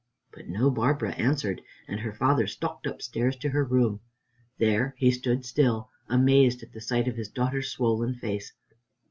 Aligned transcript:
But 0.33 0.47
no 0.47 0.71
Barbara 0.71 1.11
answered, 1.11 1.61
and 1.87 1.99
her 1.99 2.11
father 2.11 2.47
stalked 2.47 2.87
upstairs 2.87 3.35
to 3.35 3.49
her 3.49 3.63
room. 3.63 3.99
There 4.57 4.95
he 4.97 5.11
stood 5.11 5.45
still, 5.45 5.91
amazed 6.09 6.63
at 6.63 6.71
the 6.71 6.81
sight 6.81 7.07
of 7.07 7.15
his 7.17 7.29
daughter's 7.29 7.69
swollen 7.69 8.15
face. 8.15 8.51